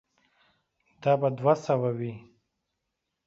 [1.01, 2.13] دا به دوه سوه وي.